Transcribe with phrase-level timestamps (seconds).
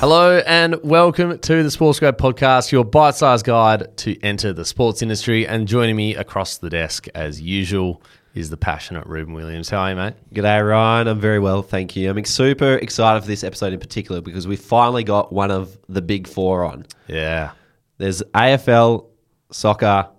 [0.00, 5.02] Hello and welcome to the Sports Grad Podcast, your bite-sized guide to enter the sports
[5.02, 5.44] industry.
[5.44, 8.00] And joining me across the desk, as usual,
[8.32, 9.70] is the passionate Reuben Williams.
[9.70, 10.14] How are you, mate?
[10.32, 11.08] G'day, Ryan.
[11.08, 12.08] I'm very well, thank you.
[12.08, 16.00] I'm super excited for this episode in particular because we finally got one of the
[16.00, 16.86] big four on.
[17.08, 17.50] Yeah.
[17.96, 19.04] There's AFL,
[19.50, 20.10] soccer,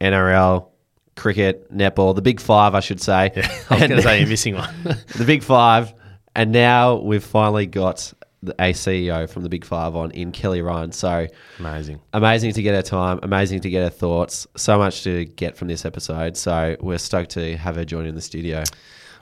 [0.00, 0.68] NRL,
[1.16, 3.30] cricket, netball, the big five, I should say.
[3.36, 4.74] I was going to say you're missing one.
[5.16, 5.92] the big five.
[6.34, 10.62] And now we've finally got the, a CEO from the big five on in Kelly
[10.62, 10.92] Ryan.
[10.92, 11.26] So
[11.58, 12.00] Amazing.
[12.12, 14.46] amazing to get her time, amazing to get her thoughts.
[14.56, 16.36] So much to get from this episode.
[16.36, 18.62] So we're stoked to have her join in the studio.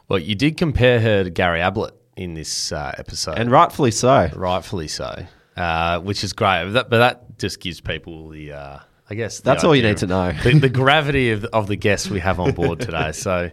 [0.09, 3.39] Well, you did compare her to Gary Ablett in this uh, episode.
[3.39, 4.29] And rightfully so.
[4.35, 5.25] rightfully so,
[5.57, 6.65] uh, which is great.
[6.65, 8.79] But that, but that just gives people the, uh,
[9.11, 10.33] I guess, That's all you need to know.
[10.45, 13.11] the, the gravity of, of the guests we have on board today.
[13.13, 13.51] So,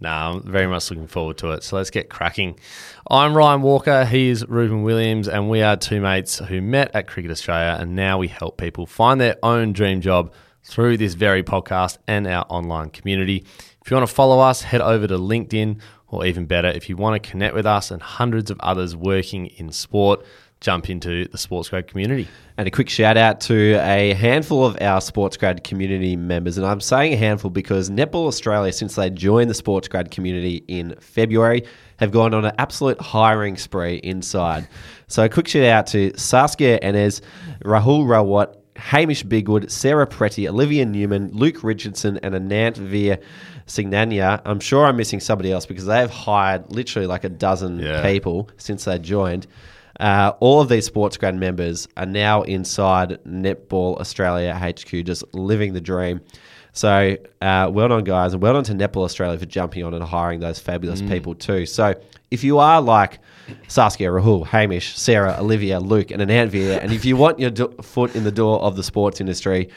[0.00, 1.64] no, I'm very much looking forward to it.
[1.64, 2.58] So let's get cracking.
[3.10, 4.04] I'm Ryan Walker.
[4.04, 7.96] He is Reuben Williams, and we are two mates who met at Cricket Australia, and
[7.96, 10.32] now we help people find their own dream job
[10.62, 13.44] through this very podcast and our online community.
[13.84, 16.96] If you want to follow us, head over to LinkedIn, or even better, if you
[16.96, 20.24] want to connect with us and hundreds of others working in sport,
[20.60, 22.26] jump into the Sports Grad community.
[22.56, 26.58] And a quick shout out to a handful of our Sports Grad community members.
[26.58, 30.64] And I'm saying a handful because Netball Australia, since they joined the Sports Grad community
[30.66, 31.62] in February,
[31.98, 34.66] have gone on an absolute hiring spree inside.
[35.06, 37.20] So a quick shout out to Saskia Enes,
[37.64, 43.18] Rahul Rawat, Hamish Bigwood, Sarah Pretty, Olivia Newman, Luke Richardson, and Anant Veer
[43.66, 44.40] Signania.
[44.44, 48.02] I'm sure I'm missing somebody else because they have hired literally like a dozen Yeah.
[48.02, 49.46] people since they joined.
[49.98, 55.72] Uh, all of these sports grad members are now inside Netball Australia HQ, just living
[55.72, 56.20] the dream.
[56.72, 60.04] So, uh, well done, guys, and well done to Netball Australia for jumping on and
[60.04, 61.66] hiring those fabulous people too.
[61.66, 63.18] So, if you are like
[63.66, 68.14] Saskia, Rahul, Hamish, Sarah, Olivia, Luke, and Anantvia, and if you want your do- foot
[68.14, 69.70] in the door of the sports industry,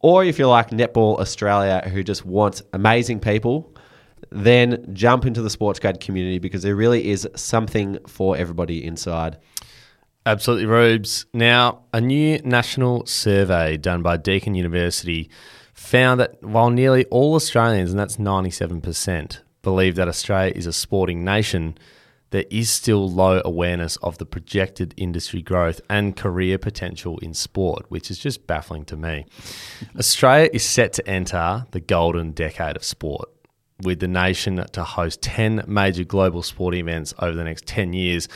[0.00, 3.74] or if you're like Netball Australia who just wants amazing people,
[4.30, 9.36] then jump into the sports grad community because there really is something for everybody inside.
[10.26, 11.24] Absolutely, Rubes.
[11.32, 15.30] Now, a new national survey done by Deakin University
[15.72, 21.24] found that while nearly all Australians, and that's 97%, believe that Australia is a sporting
[21.24, 21.78] nation,
[22.30, 27.86] there is still low awareness of the projected industry growth and career potential in sport,
[27.88, 29.26] which is just baffling to me.
[29.96, 33.28] Australia is set to enter the golden decade of sport
[33.84, 38.26] with the nation to host 10 major global sporting events over the next 10 years,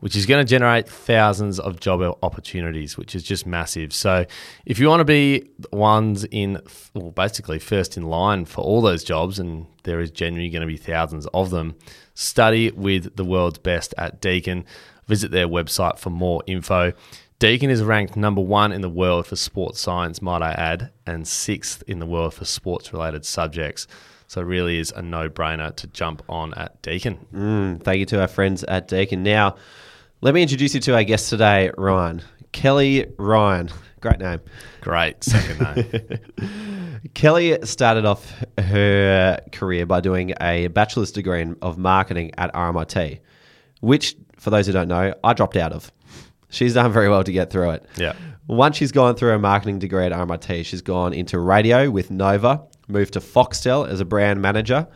[0.00, 3.92] which is going to generate thousands of job opportunities, which is just massive.
[3.92, 4.26] So,
[4.64, 6.60] if you want to be ones in,
[6.94, 10.66] well, basically first in line for all those jobs, and there is genuinely going to
[10.66, 11.76] be thousands of them,
[12.14, 14.64] study with the world's best at Deakin.
[15.06, 16.92] Visit their website for more info.
[17.38, 21.28] Deakin is ranked number one in the world for sports science, might I add, and
[21.28, 23.86] sixth in the world for sports related subjects.
[24.26, 27.18] So, it really is a no brainer to jump on at Deakin.
[27.32, 29.22] Mm, thank you to our friends at Deakin.
[29.22, 29.54] Now,
[30.20, 32.22] let me introduce you to our guest today, Ryan.
[32.52, 33.68] Kelly Ryan.
[34.00, 34.40] Great name.
[34.80, 35.60] Great second
[36.38, 37.00] name.
[37.14, 43.20] Kelly started off her career by doing a bachelor's degree in- of marketing at RMIT,
[43.80, 45.90] which, for those who don't know, I dropped out of.
[46.50, 47.86] She's done very well to get through it.
[47.96, 48.14] Yeah.
[48.46, 52.62] Once she's gone through her marketing degree at RMIT, she's gone into radio with Nova,
[52.88, 54.86] moved to Foxtel as a brand manager.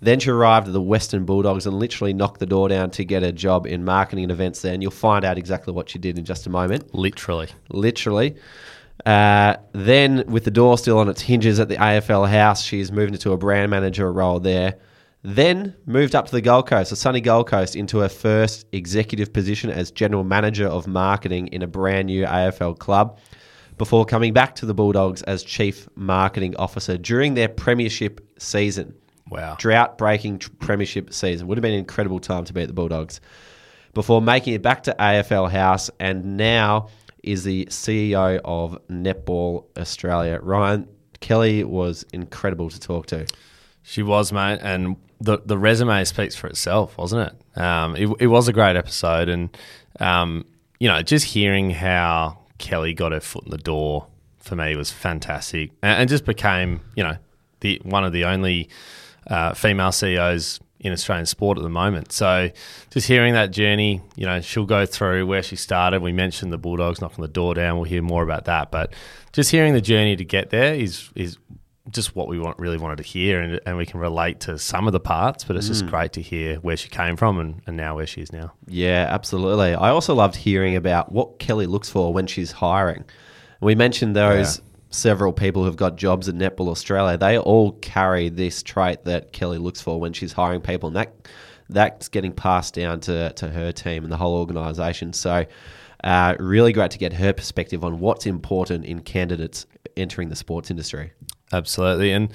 [0.00, 3.22] Then she arrived at the Western Bulldogs and literally knocked the door down to get
[3.22, 4.72] a job in marketing and events there.
[4.72, 7.48] And you'll find out exactly what she did in just a moment Literally.
[7.70, 8.36] literally.
[9.04, 13.12] Uh, then, with the door still on its hinges at the AFL house, she's moved
[13.12, 14.76] into a brand manager role there.
[15.22, 19.32] Then moved up to the Gold Coast, the sunny Gold Coast, into her first executive
[19.32, 23.18] position as general manager of marketing in a brand new AFL club.
[23.78, 28.94] Before coming back to the Bulldogs as chief marketing officer during their premiership season
[29.30, 29.56] Wow.
[29.58, 31.46] drought breaking premiership season.
[31.48, 33.20] Would have been an incredible time to beat the Bulldogs.
[33.94, 36.88] Before making it back to AFL House and now
[37.22, 40.38] is the CEO of Netball Australia.
[40.42, 40.88] Ryan
[41.20, 43.26] Kelly was incredible to talk to.
[43.82, 47.60] She was, mate, and the the resume speaks for itself, wasn't it?
[47.60, 49.56] Um, it, it was a great episode, and
[49.98, 50.44] um,
[50.78, 54.06] you know, just hearing how Kelly got her foot in the door
[54.38, 57.16] for me was fantastic, and, and just became, you know,
[57.60, 58.68] the one of the only
[59.28, 62.12] uh, female CEOs in Australian sport at the moment.
[62.12, 62.50] So,
[62.90, 66.02] just hearing that journey, you know, she'll go through where she started.
[66.02, 67.76] We mentioned the Bulldogs knocking the door down.
[67.76, 68.92] We'll hear more about that, but
[69.32, 71.36] just hearing the journey to get there is is
[71.90, 74.86] just what we want really wanted to hear, and, and we can relate to some
[74.86, 75.42] of the parts.
[75.42, 75.90] But it's just Mm.
[75.90, 78.52] great to hear where she came from and, and now where she is now.
[78.68, 79.74] Yeah, absolutely.
[79.74, 83.04] I also loved hearing about what Kelly looks for when she's hiring.
[83.60, 84.60] We mentioned those.
[84.90, 87.16] Several people who've got jobs at Netball Australia.
[87.18, 91.14] They all carry this trait that Kelly looks for when she's hiring people, and that
[91.68, 95.12] that's getting passed down to, to her team and the whole organisation.
[95.12, 95.44] So,
[96.02, 100.70] uh, really great to get her perspective on what's important in candidates entering the sports
[100.70, 101.12] industry.
[101.52, 102.12] Absolutely.
[102.12, 102.32] And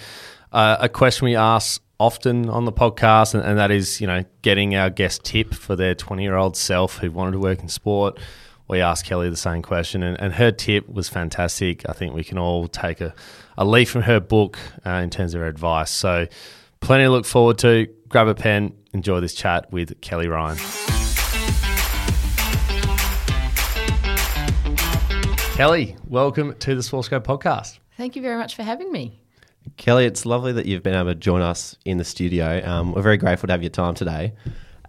[0.51, 4.23] uh, a question we ask often on the podcast, and, and that is, you know,
[4.41, 7.69] getting our guest tip for their 20 year old self who wanted to work in
[7.69, 8.19] sport.
[8.67, 11.87] We asked Kelly the same question, and, and her tip was fantastic.
[11.89, 13.13] I think we can all take a,
[13.57, 15.91] a leaf from her book uh, in terms of her advice.
[15.91, 16.27] So,
[16.79, 17.87] plenty to look forward to.
[18.07, 20.57] Grab a pen, enjoy this chat with Kelly Ryan.
[25.55, 27.79] Kelly, welcome to the Sports Grad podcast.
[27.97, 29.19] Thank you very much for having me.
[29.75, 32.61] Kelly, it's lovely that you've been able to join us in the studio.
[32.65, 34.33] Um, we're very grateful to have your time today.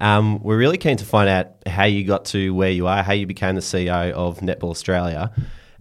[0.01, 3.13] Um, we're really keen to find out how you got to where you are, how
[3.13, 5.31] you became the CEO of Netball Australia.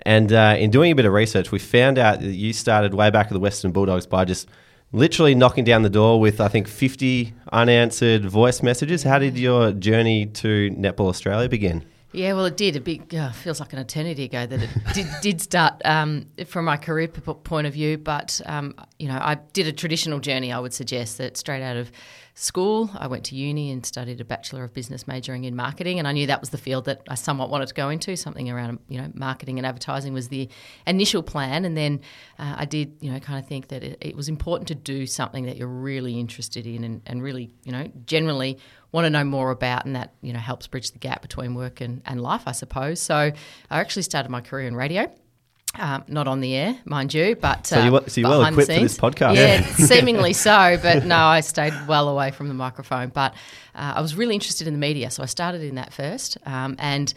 [0.05, 3.09] And uh, in doing a bit of research, we found out that you started way
[3.09, 4.47] back at the Western Bulldogs by just
[4.91, 9.03] literally knocking down the door with, I think, 50 unanswered voice messages.
[9.03, 11.83] How did your journey to Netball Australia begin?
[12.13, 12.75] Yeah, well, it did.
[12.75, 16.65] A big uh, feels like an eternity ago that it did, did start um, from
[16.65, 17.97] my career point of view.
[17.97, 20.51] But um, you know, I did a traditional journey.
[20.51, 21.91] I would suggest that straight out of
[22.35, 26.07] school, I went to uni and studied a bachelor of business, majoring in marketing, and
[26.07, 28.15] I knew that was the field that I somewhat wanted to go into.
[28.15, 30.49] Something around you know marketing and advertising was the
[30.87, 32.01] initial plan, and then
[32.39, 35.05] uh, I did you know kind of think that it, it was important to do
[35.05, 38.57] something that you're really interested in and, and really you know generally
[38.91, 41.81] want to know more about, and that you know helps bridge the gap between work
[41.81, 42.99] and, and life, I suppose.
[42.99, 43.33] So I
[43.69, 45.11] actually started my career in radio.
[45.75, 48.71] Um, not on the air, mind you, but So you uh, so you're well equipped
[48.71, 49.35] for this podcast.
[49.37, 53.09] Yeah, seemingly so, but no, I stayed well away from the microphone.
[53.09, 53.33] But
[53.73, 56.37] uh, I was really interested in the media, so I started in that first.
[56.45, 57.11] Um, and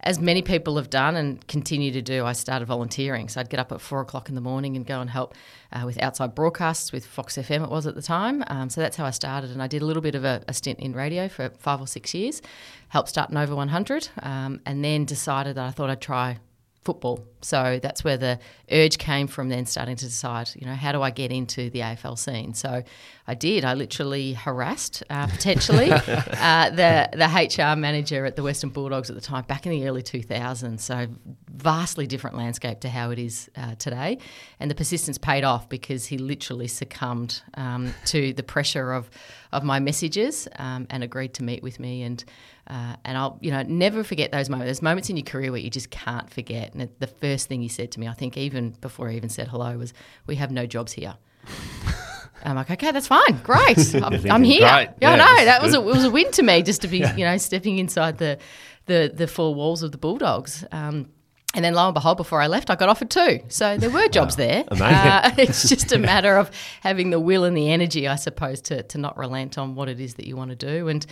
[0.00, 3.28] as many people have done and continue to do, I started volunteering.
[3.28, 5.34] So I'd get up at four o'clock in the morning and go and help
[5.72, 8.44] uh, with outside broadcasts with Fox FM, it was at the time.
[8.48, 9.50] Um, so that's how I started.
[9.52, 11.86] And I did a little bit of a, a stint in radio for five or
[11.86, 12.42] six years,
[12.88, 16.38] helped start Nova 100, um, and then decided that I thought I'd try
[16.82, 17.24] football.
[17.42, 18.38] So that's where the
[18.70, 21.80] urge came from then starting to decide, you know, how do I get into the
[21.80, 22.54] AFL scene?
[22.54, 22.82] So
[23.26, 23.64] I did.
[23.64, 29.16] I literally harassed uh, potentially uh, the the HR manager at the Western Bulldogs at
[29.16, 30.80] the time back in the early 2000s.
[30.80, 31.06] So
[31.50, 34.18] vastly different landscape to how it is uh, today.
[34.58, 39.08] And the persistence paid off because he literally succumbed um, to the pressure of
[39.52, 42.24] of my messages um, and agreed to meet with me and
[42.72, 44.68] uh, and I'll you know never forget those moments.
[44.68, 46.72] There's moments in your career where you just can't forget.
[46.72, 49.48] And the first thing he said to me, I think even before I even said
[49.48, 49.92] hello, was,
[50.26, 51.16] "We have no jobs here."
[52.44, 53.94] I'm like, okay, that's fine, great.
[54.02, 54.60] I'm, I'm here.
[54.68, 56.62] great, Yeah, yeah, no, this is that was a, it was a win to me
[56.62, 58.38] just to be you know stepping inside the
[58.86, 60.64] the the four walls of the Bulldogs.
[60.72, 61.10] Um,
[61.54, 63.40] and then lo and behold, before I left, I got offered two.
[63.48, 64.64] So there were jobs there.
[64.68, 64.96] Amazing.
[64.96, 66.50] Uh, it's just a matter of
[66.80, 70.00] having the will and the energy, I suppose, to, to not relent on what it
[70.00, 70.88] is that you want to do.
[70.88, 71.04] And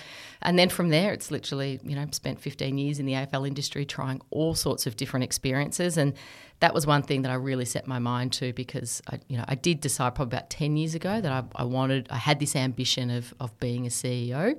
[0.43, 3.85] and then from there, it's literally, you know, spent 15 years in the AFL industry
[3.85, 5.99] trying all sorts of different experiences.
[5.99, 6.15] And
[6.61, 9.45] that was one thing that I really set my mind to because, I, you know,
[9.49, 12.57] I did decide probably about 10 years ago that I, I wanted, I had this
[12.57, 14.59] ambition of, of being a CEO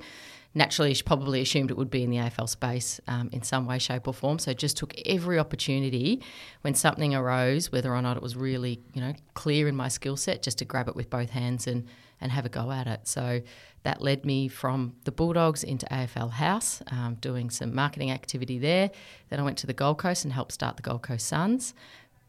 [0.54, 4.08] naturally probably assumed it would be in the AFL space um, in some way, shape,
[4.08, 4.40] or form.
[4.40, 6.22] So just took every opportunity
[6.62, 10.18] when something arose, whether or not it was really you know clear in my skill
[10.18, 11.88] set, just to grab it with both hands and
[12.20, 13.08] and have a go at it.
[13.08, 13.42] So
[13.84, 18.92] that led me from the Bulldogs into AFL House, um, doing some marketing activity there.
[19.30, 21.74] Then I went to the Gold Coast and helped start the Gold Coast Suns.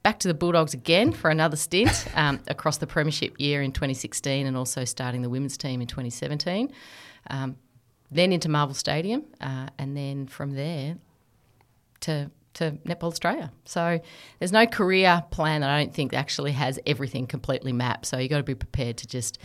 [0.03, 4.47] Back to the Bulldogs again for another stint um, across the Premiership year in 2016
[4.47, 6.73] and also starting the women's team in 2017.
[7.29, 7.57] Um,
[8.13, 10.97] then into Marvel Stadium, uh, and then from there
[12.01, 13.51] to to Netball Australia.
[13.65, 13.99] So
[14.39, 18.05] there's no career plan that I don't think actually has everything completely mapped.
[18.05, 19.39] So you've got to be prepared to just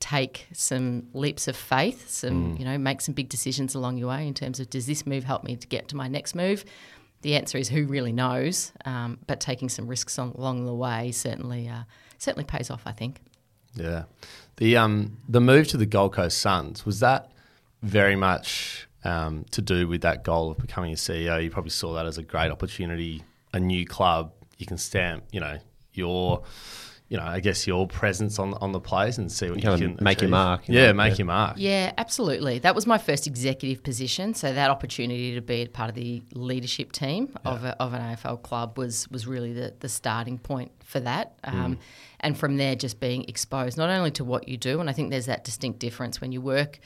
[0.00, 4.26] take some leaps of faith, some you know, make some big decisions along your way
[4.26, 6.64] in terms of does this move help me to get to my next move.
[7.20, 11.12] The answer is who really knows, um, but taking some risks on, along the way
[11.12, 11.84] certainly uh,
[12.18, 12.82] certainly pays off.
[12.86, 13.20] I think.
[13.74, 14.04] Yeah.
[14.56, 17.30] The um the move to the Gold Coast Suns was that
[17.84, 21.42] very much um, to do with that goal of becoming a CEO.
[21.42, 23.22] You probably saw that as a great opportunity,
[23.52, 24.32] a new club.
[24.58, 25.58] You can stamp, you know,
[25.92, 26.42] your
[27.10, 29.80] you know, I guess your presence on on the place and see what you, Kind
[29.82, 31.18] can of make your mark, you Yeah, know, make yeah.
[31.18, 31.54] your mark.
[31.58, 32.60] Yeah, absolutely.
[32.60, 34.32] That was my first executive position.
[34.32, 38.00] So that opportunity to be a part of the leadership team of, a, of an
[38.00, 41.34] AFL club was was really the, the starting point for that.
[41.44, 41.78] Um,
[42.20, 45.10] And from there, just being exposed not only to what you do, and I think
[45.10, 46.78] there's that distinct difference when you work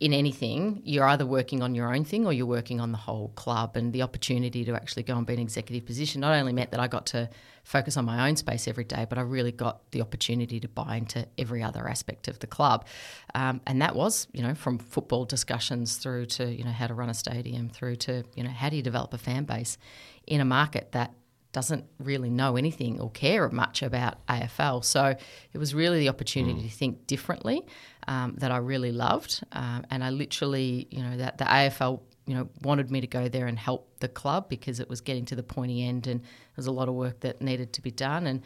[0.00, 3.28] in anything, you're either working on your own thing or you're working on the whole
[3.36, 3.76] club.
[3.76, 6.80] And the opportunity to actually go and be an executive position not only meant that
[6.80, 7.30] I got to
[7.62, 10.96] focus on my own space every day, but I really got the opportunity to buy
[10.96, 12.86] into every other aspect of the club.
[13.34, 16.94] Um, and that was, you know, from football discussions through to, you know, how to
[16.94, 19.78] run a stadium, through to, you know, how do you develop a fan base
[20.26, 21.14] in a market that
[21.54, 24.84] doesn't really know anything or care much about AFL.
[24.84, 25.14] So
[25.52, 27.64] it was really the opportunity to think differently
[28.08, 29.42] um, that I really loved.
[29.52, 33.28] Um, and I literally, you know, that the AFL, you know, wanted me to go
[33.28, 36.56] there and help the club because it was getting to the pointy end and there
[36.56, 38.26] was a lot of work that needed to be done.
[38.26, 38.42] And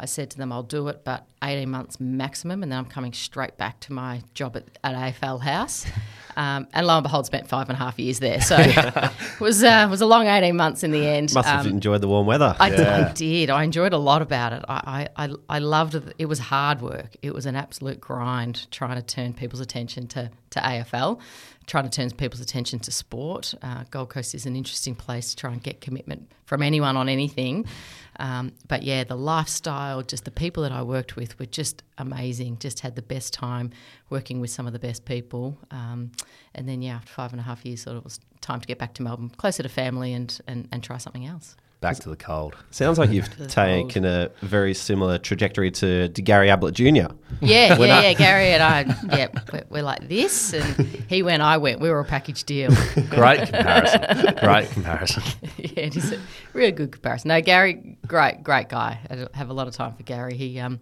[0.00, 3.12] I said to them, I'll do it, but 18 months maximum, and then I'm coming
[3.12, 5.86] straight back to my job at, at AFL House.
[6.36, 8.40] Um, and lo and behold, spent five and a half years there.
[8.40, 11.34] So it was, uh, was a long 18 months in the end.
[11.34, 12.54] Must have Um, enjoyed the warm weather.
[12.60, 13.50] I, I did.
[13.50, 14.64] I enjoyed a lot about it.
[14.68, 16.14] I, I, I, I loved it.
[16.16, 17.16] It was hard work.
[17.22, 21.18] It was an absolute grind trying to turn people's attention to, to AFL,
[21.68, 23.54] trying to turn people's attention to sport.
[23.62, 27.08] Uh, Gold Coast is an interesting place to try and get commitment from anyone on
[27.08, 27.66] anything.
[28.18, 32.58] Um, but yeah, the lifestyle, just the people that I worked with were just amazing.
[32.58, 33.70] Just had the best time
[34.08, 35.58] working with some of the best people.
[35.70, 36.10] Um,
[36.54, 38.78] and then, yeah, after five and a half years, sort of was time to get
[38.78, 41.54] back to Melbourne, closer to family and, and, and try something else.
[41.80, 42.56] Back to the cold.
[42.72, 46.86] Sounds like you've taken a very similar trajectory to, to Gary Ablett Jr.
[46.88, 47.08] Yeah,
[47.40, 48.12] yeah, I- yeah.
[48.14, 50.64] Gary and I, yeah, we're, we're like this, and
[51.08, 51.78] he went, I went.
[51.80, 52.70] We were a package deal.
[53.10, 54.34] Great comparison.
[54.40, 55.22] Great comparison.
[55.56, 56.20] yeah, it is a
[56.52, 57.28] really good comparison.
[57.28, 58.98] No, Gary, great, great guy.
[59.08, 60.36] I have a lot of time for Gary.
[60.36, 60.80] He um,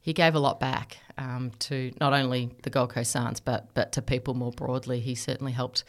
[0.00, 3.92] he gave a lot back um, to not only the Gold Coast Suns, but but
[3.92, 4.98] to people more broadly.
[5.00, 5.84] He certainly helped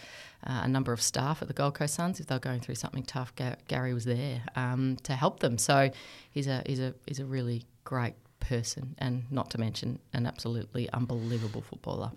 [0.45, 2.75] uh, a number of staff at the Gold Coast Suns if they were going through
[2.75, 3.33] something tough.
[3.67, 5.57] Gary was there um, to help them.
[5.57, 5.91] So
[6.31, 10.89] he's a he's a he's a really great person, and not to mention an absolutely
[10.91, 12.11] unbelievable footballer.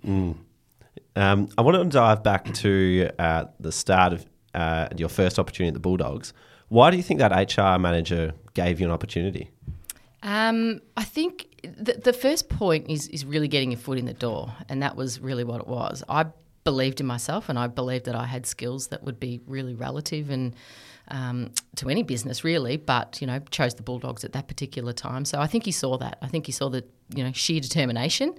[1.14, 5.68] Um, I want to dive back to uh, the start of uh, your first opportunity
[5.68, 6.32] at the Bulldogs.
[6.68, 9.50] Why do you think that HR manager gave you an opportunity?
[10.22, 14.14] Um, I think the, the first point is is really getting your foot in the
[14.14, 16.02] door, and that was really what it was.
[16.08, 16.26] I
[16.66, 20.30] believed in myself, and I believed that I had skills that would be really relative
[20.30, 20.52] and
[21.08, 22.76] um, to any business, really.
[22.76, 25.96] But you know, chose the Bulldogs at that particular time, so I think he saw
[25.98, 26.18] that.
[26.20, 28.34] I think he saw the you know sheer determination,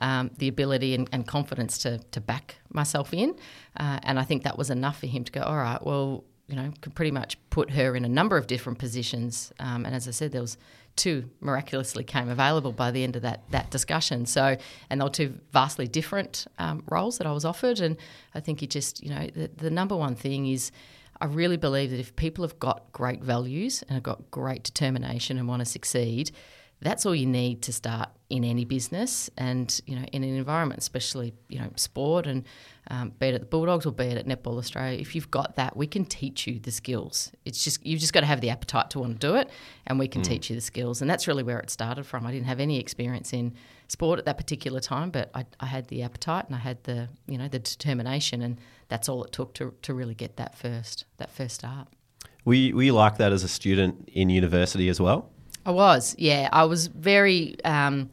[0.00, 3.36] um, the ability and, and confidence to to back myself in,
[3.78, 5.42] uh, and I think that was enough for him to go.
[5.42, 8.78] All right, well you know, could pretty much put her in a number of different
[8.78, 9.52] positions.
[9.60, 10.56] Um, and as I said, there was
[10.98, 14.26] two miraculously came available by the end of that that discussion.
[14.26, 14.56] So,
[14.90, 17.80] and they were two vastly different um, roles that I was offered.
[17.80, 17.96] And
[18.34, 20.70] I think it just, you know, the, the number one thing is.
[21.20, 25.36] I really believe that if people have got great values and have got great determination
[25.36, 26.30] and want to succeed,
[26.80, 30.78] that's all you need to start in any business and you know in an environment,
[30.78, 32.44] especially you know sport and
[32.90, 34.98] um, be it at the Bulldogs or be it at Netball Australia.
[34.98, 37.32] If you've got that, we can teach you the skills.
[37.44, 39.50] It's just you've just got to have the appetite to want to do it,
[39.86, 41.00] and we can teach you the skills.
[41.00, 42.26] And that's really where it started from.
[42.26, 43.54] I didn't have any experience in
[43.88, 47.08] sport at that particular time, but I, I had the appetite and I had the
[47.26, 48.58] you know the determination, and
[48.88, 51.88] that's all it took to, to really get that first that first start.
[52.44, 55.30] we, you like that as a student in university as well?
[55.68, 56.48] I was, yeah.
[56.50, 58.08] I was very, um,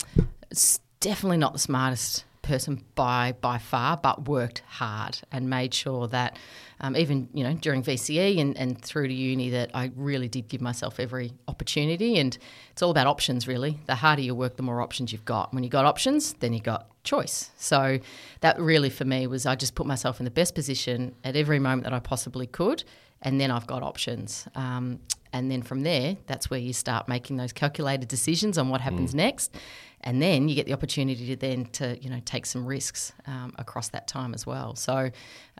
[0.99, 6.37] definitely not the smartest person by by far, but worked hard and made sure that
[6.81, 10.49] um, even you know during VCE and, and through to uni that I really did
[10.49, 12.19] give myself every opportunity.
[12.19, 12.37] And
[12.71, 13.79] it's all about options, really.
[13.85, 15.53] The harder you work, the more options you've got.
[15.53, 17.51] When you got options, then you got choice.
[17.55, 17.99] So
[18.41, 21.59] that really for me was I just put myself in the best position at every
[21.59, 22.83] moment that I possibly could,
[23.25, 24.47] and then I've got options.
[24.55, 24.99] Um,
[25.33, 29.13] and then from there, that's where you start making those calculated decisions on what happens
[29.13, 29.53] next,
[29.99, 33.51] and then you get the opportunity to then to you know take some risks um,
[33.57, 34.75] across that time as well.
[34.75, 34.93] So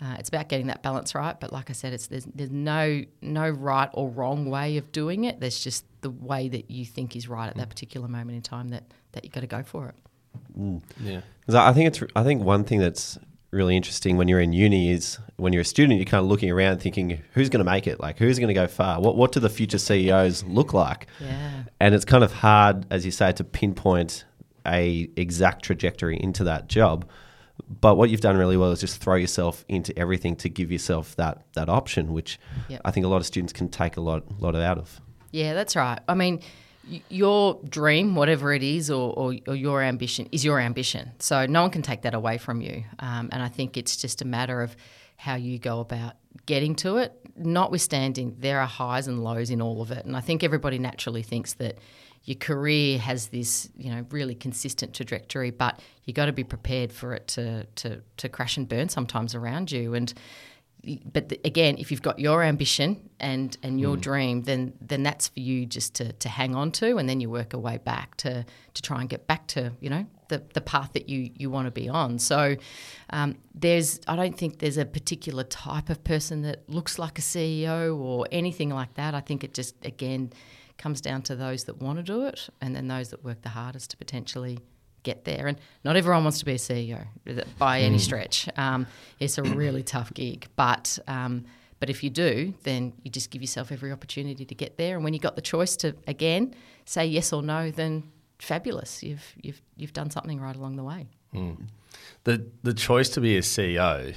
[0.01, 1.37] uh, it's about getting that balance right.
[1.37, 5.25] But like I said, it's there's, there's no no right or wrong way of doing
[5.25, 5.41] it.
[5.41, 8.69] There's just the way that you think is right at that particular moment in time
[8.69, 9.95] that that you got to go for it.
[11.01, 11.21] Yeah.
[11.45, 12.01] 'Cause I think it's.
[12.15, 13.17] I think one thing that's
[13.55, 16.51] really interesting when you're in uni is when you're a student, you're kind of looking
[16.51, 17.99] around thinking, who's going to make it?
[17.99, 19.01] Like, who's going to go far?
[19.01, 21.07] What What do the future CEOs look like?
[21.19, 21.63] Yeah.
[21.79, 24.25] And it's kind of hard, as you say, to pinpoint
[24.67, 27.09] a exact trajectory into that job.
[27.81, 31.15] But what you've done really well is just throw yourself into everything to give yourself
[31.15, 32.81] that that option, which Yep.
[32.83, 35.01] I think a lot of students can take a lot lot out of.
[35.31, 35.99] Yeah, that's right.
[36.07, 36.41] I mean,
[37.09, 41.11] your dream, whatever it is, or, or, or your ambition, is your ambition.
[41.19, 42.83] So no one can take that away from you.
[42.99, 44.75] Um, and I think it's just a matter of
[45.17, 46.13] how you go about
[46.45, 47.13] getting to it.
[47.37, 50.05] Notwithstanding, there are highs and lows in all of it.
[50.05, 51.79] And I think everybody naturally thinks that
[52.23, 56.91] your career has this, you know, really consistent trajectory, but you got to be prepared
[56.91, 59.93] for it to, to, to crash and burn sometimes around you.
[59.93, 60.13] And
[61.11, 64.01] but the, again, if you've got your ambition and and your mm.
[64.01, 67.29] dream, then then that's for you just to, to hang on to, and then you
[67.29, 70.61] work a way back to to try and get back to you know the, the
[70.61, 72.19] path that you you want to be on.
[72.19, 72.55] So
[73.09, 77.23] um, there's I don't think there's a particular type of person that looks like a
[77.23, 79.15] CEO or anything like that.
[79.15, 80.31] I think it just again
[80.77, 83.49] comes down to those that want to do it, and then those that work the
[83.49, 84.59] hardest to potentially
[85.05, 85.47] get there.
[85.47, 87.05] And not everyone wants to be a CEO
[87.57, 87.99] by any hmm.
[87.99, 88.49] stretch.
[88.57, 88.87] Um,
[89.19, 91.45] it's a really tough gig, but um,
[91.79, 94.95] but if you do, then you just give yourself every opportunity to get there.
[94.95, 96.53] And when you got the choice to again
[96.85, 98.03] say yes or no, then
[98.39, 99.03] fabulous.
[99.03, 101.07] You've you've you've done something right along the way.
[101.33, 101.67] Mm.
[102.25, 104.15] The the choice to be a CEO.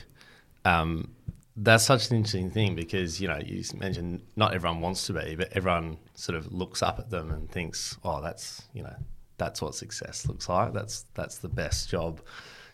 [0.65, 1.13] Um,
[1.61, 5.35] that's such an interesting thing because you know you mentioned not everyone wants to be,
[5.35, 8.97] but everyone sort of looks up at them and thinks, "Oh, that's you know
[9.39, 10.73] that's what success looks like.
[10.75, 12.21] That's that's the best job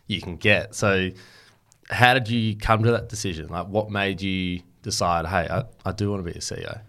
[0.06, 0.74] you can get.
[0.74, 1.10] So,
[1.90, 3.48] how did you come to that decision?
[3.48, 6.80] Like, what made you decide, hey, I, I do want to be a CEO?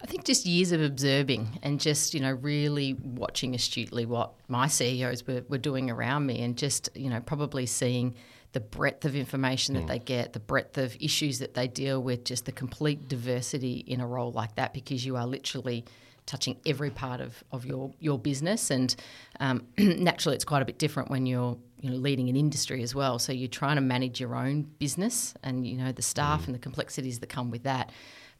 [0.00, 4.68] I think just years of observing and just, you know, really watching astutely what my
[4.68, 8.14] CEOs were, were doing around me and just, you know, probably seeing
[8.52, 9.88] the breadth of information that mm.
[9.88, 14.00] they get, the breadth of issues that they deal with, just the complete diversity in
[14.00, 15.84] a role like that because you are literally–
[16.28, 18.70] touching every part of, of your, your business.
[18.70, 18.94] And
[19.40, 22.94] um, naturally, it's quite a bit different when you're you know leading an industry as
[22.94, 23.18] well.
[23.18, 26.46] So you're trying to manage your own business and you know the staff mm.
[26.46, 27.90] and the complexities that come with that.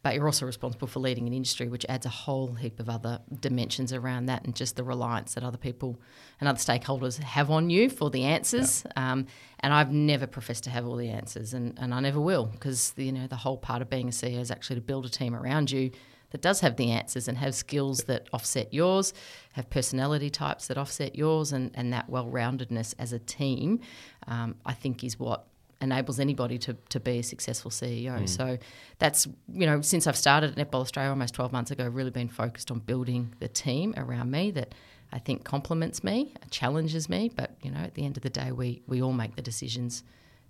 [0.00, 3.18] But you're also responsible for leading an industry, which adds a whole heap of other
[3.40, 6.00] dimensions around that, and just the reliance that other people
[6.40, 8.85] and other stakeholders have on you for the answers.
[8.97, 9.12] Yeah.
[9.12, 9.26] Um,
[9.59, 12.92] and I've never professed to have all the answers, and, and I never will, because
[12.97, 15.35] you know the whole part of being a CEO is actually to build a team
[15.35, 15.90] around you
[16.31, 19.15] that does have the answers and have skills that offset yours,
[19.53, 23.81] have personality types that offset yours, and, and that well roundedness as a team,
[24.27, 25.47] um, I think is what
[25.81, 28.21] enables anybody to, to be a successful CEO.
[28.21, 28.29] Mm.
[28.29, 28.59] So
[28.99, 32.29] that's, you know, since I've started at Netball Australia almost 12 months ago, really been
[32.29, 34.75] focused on building the team around me that
[35.12, 38.53] I think complements me, challenges me, but, you know, at the end of the day,
[38.53, 40.03] we, we all make the decisions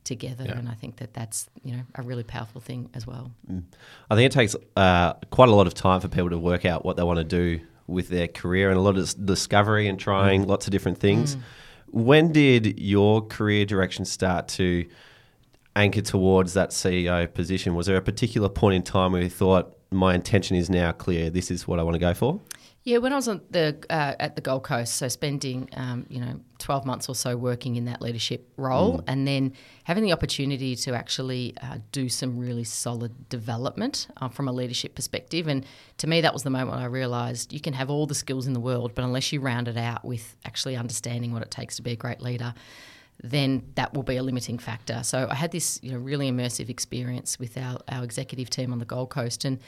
[0.09, 0.44] together.
[0.47, 0.59] Yeah.
[0.59, 3.31] And I think that that's you know a really powerful thing as well.
[3.51, 3.62] Mm.
[4.11, 6.85] I think it takes uh, quite a lot of time for people to work out
[6.85, 10.44] what they want to do with their career and a lot of discovery and trying
[10.44, 10.49] mm.
[10.49, 11.37] lots of different things.
[11.37, 11.42] Mm.
[11.90, 14.87] When did your career direction start to
[15.75, 17.75] anchor towards that CEO position?
[17.75, 21.31] Was there a particular point in time where you thought, my intention is now clear,
[21.31, 22.40] this is what I want to go for?
[22.85, 26.21] Yeah, when I was on the uh, at the Gold Coast, so spending um, you
[26.21, 29.05] know twelve months or so working in that leadership role, mm.
[29.07, 29.53] and then
[29.85, 34.95] having the opportunity to actually uh, do some really solid development uh, from a leadership
[34.95, 35.67] perspective, and
[35.99, 38.55] to me that was the moment I realised you can have all the skills in
[38.55, 41.83] the world, but unless you round it out with actually understanding what it takes to
[41.83, 42.55] be a great leader,
[43.23, 45.03] then that will be a limiting factor.
[45.03, 48.79] So I had this you know really immersive experience with our, our executive team on
[48.79, 49.59] the Gold Coast, and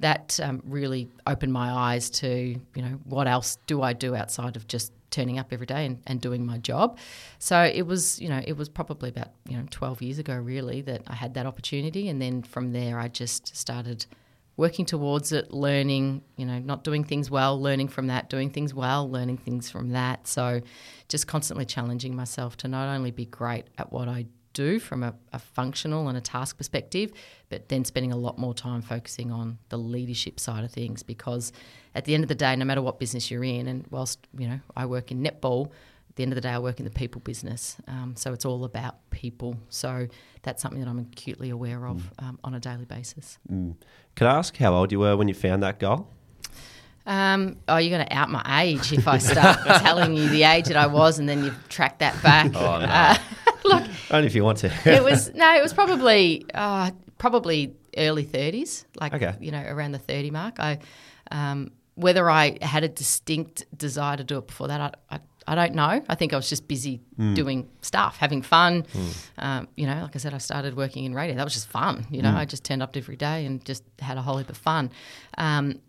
[0.00, 4.56] that um, really opened my eyes to you know what else do I do outside
[4.56, 6.98] of just turning up every day and, and doing my job.
[7.38, 10.82] So it was you know it was probably about you know 12 years ago really
[10.82, 14.06] that I had that opportunity, and then from there I just started
[14.56, 18.72] working towards it, learning, you know, not doing things well, learning from that, doing things
[18.72, 20.26] well, learning things from that.
[20.26, 20.62] So
[21.08, 25.14] just constantly challenging myself to not only be great at what I do from a,
[25.32, 27.12] a, functional and a task perspective,
[27.50, 31.52] but then spending a lot more time focusing on the leadership side of things because
[31.94, 34.48] at the end of the day, no matter what business you're in, and whilst you
[34.48, 35.66] know I work in netball,
[36.08, 38.46] at the end of the day I work in the people business, um, so it's
[38.46, 39.58] all about people.
[39.68, 40.08] So
[40.42, 42.26] that's something that I'm acutely aware of mm.
[42.26, 43.38] um, on a daily basis.
[43.52, 43.74] Mm.
[44.14, 46.08] Could I ask how old you were when you found that goal?
[47.06, 50.66] Um, oh, you're going to out my age if I start telling you the age
[50.66, 52.50] that I was, and then you track that back.
[52.54, 52.86] Oh, no.
[52.86, 53.16] uh,
[54.10, 54.72] only if you want to.
[54.84, 59.34] it was no, it was probably uh, probably early thirties, like okay.
[59.40, 60.58] you know around the thirty mark.
[60.58, 60.78] I
[61.30, 65.54] um, whether I had a distinct desire to do it before that, I, I, I
[65.54, 66.02] don't know.
[66.08, 67.34] I think I was just busy mm.
[67.34, 68.82] doing stuff, having fun.
[68.82, 69.28] Mm.
[69.38, 71.36] Um, you know, like I said, I started working in radio.
[71.36, 72.06] That was just fun.
[72.10, 72.36] You know, mm.
[72.36, 74.90] I just turned up every day and just had a whole heap of fun.
[75.38, 75.80] Um,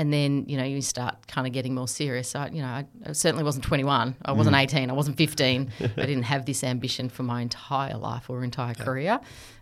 [0.00, 2.30] and then you know you start kind of getting more serious.
[2.30, 4.16] So you know, I, I certainly wasn't 21.
[4.24, 4.62] I wasn't mm.
[4.62, 4.88] 18.
[4.88, 5.70] I wasn't 15.
[5.80, 8.84] I didn't have this ambition for my entire life or entire yeah.
[8.84, 9.20] career.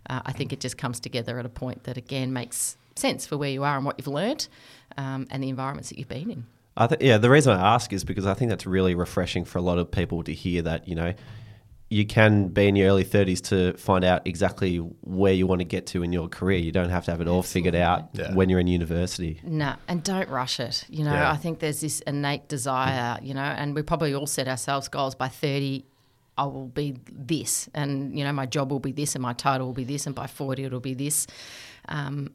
[0.09, 3.37] Uh, I think it just comes together at a point that again makes sense for
[3.37, 4.47] where you are and what you've learned,
[4.97, 6.45] um, and the environments that you've been in.
[6.77, 9.57] I th- yeah, the reason I ask is because I think that's really refreshing for
[9.57, 11.13] a lot of people to hear that, you know,
[11.91, 15.65] you can be in your early 30s to find out exactly where you want to
[15.65, 16.59] get to in your career.
[16.59, 18.33] You don't have to have it all figured out Yeah.
[18.35, 19.41] when you're in university.
[19.43, 20.85] No, and don't rush it.
[20.87, 21.31] You know, Yeah.
[21.31, 25.15] I think there's this innate desire, you know, and we probably all set ourselves goals
[25.15, 25.83] by 30.
[26.37, 29.67] I will be this, and you know, my job will be this, and my title
[29.67, 31.27] will be this, and by 40 it'll be this.
[31.89, 32.29] Um,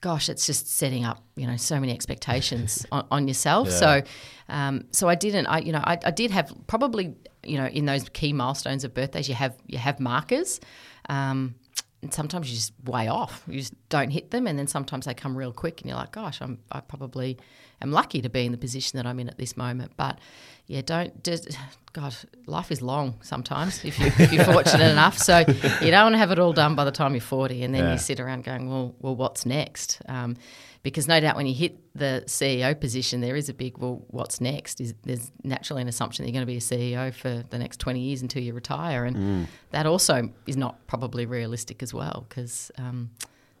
[0.00, 3.68] gosh, it's just setting up, you know, so many expectations on, on yourself.
[3.68, 3.74] Yeah.
[3.74, 4.02] So,
[4.48, 5.46] um, so I didn't.
[5.46, 7.14] I, you know, I, I did have probably,
[7.46, 10.60] you know, in those key milestones of birthdays, you have you have markers.
[11.08, 11.54] Um,
[12.02, 13.42] and sometimes you just way off.
[13.48, 16.12] You just don't hit them, and then sometimes they come real quick, and you're like,
[16.12, 17.38] "Gosh, I'm I probably
[17.80, 20.18] am lucky to be in the position that I'm in at this moment." But
[20.66, 21.48] yeah, don't just
[21.94, 22.14] God,
[22.46, 25.16] life is long sometimes if, you, if you're fortunate enough.
[25.16, 27.74] So you don't want to have it all done by the time you're 40, and
[27.74, 27.92] then Yeah.
[27.92, 30.36] you sit around going, "Well, well, what's next?" Um,
[30.84, 34.40] because no doubt when you hit the CEO position, there is a big, "Well, what's
[34.40, 37.58] next?" Is there's naturally an assumption that you're going to be a CEO for the
[37.58, 42.26] next 20 years until you retire, and that also is not probably realistic as well
[42.28, 43.10] because um,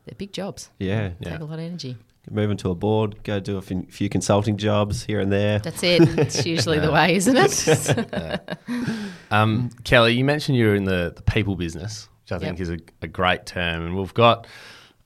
[0.04, 0.70] they're big jobs.
[0.78, 1.10] Yeah.
[1.18, 1.30] Yeah.
[1.32, 1.96] Take a lot of energy.
[2.30, 5.58] Move into a board, go do a fin- few consulting jobs here and there.
[5.58, 6.00] That's it.
[6.18, 8.58] It's usually the way, isn't it?
[9.30, 12.60] Um, Kelly, you mentioned you were in the, the people business, which I think Yep.
[12.62, 13.84] is a, a great term.
[13.84, 14.46] And we've got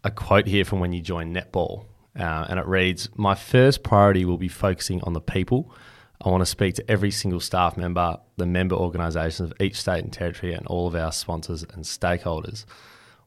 [0.05, 1.87] a quote here from when you joined Netball.
[2.19, 5.73] Uh, and it reads My first priority will be focusing on the people.
[6.21, 10.03] I want to speak to every single staff member, the member organisations of each state
[10.03, 12.65] and territory, and all of our sponsors and stakeholders.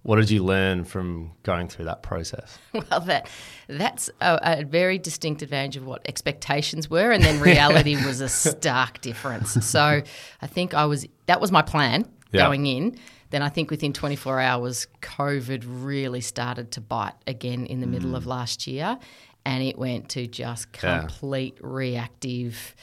[0.03, 2.57] What did you learn from going through that process?
[2.73, 3.29] well, that
[3.67, 8.27] that's a, a very distinct advantage of what expectations were, and then reality was a
[8.27, 9.63] stark difference.
[9.65, 10.01] So,
[10.41, 12.41] I think I was that was my plan Yeah.
[12.47, 12.97] going in.
[13.31, 18.15] Then I think within 24 hours, COVID really started to bite again in the middle
[18.15, 18.99] of last year,
[19.45, 20.99] and it went to just Yeah.
[20.99, 22.75] complete reactive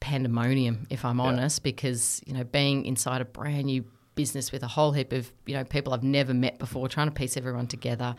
[0.00, 4.66] pandemonium, if I'm honest, because you know being inside a brand new business with a
[4.68, 8.14] whole heap of you know people I've never met before, trying to piece everyone together,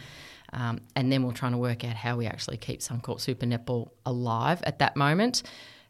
[0.54, 3.90] um, and then we're trying to work out how we actually keep Suncorp Super Netball
[4.06, 5.44] alive at that moment.